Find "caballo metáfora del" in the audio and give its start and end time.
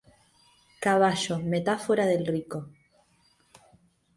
0.85-2.25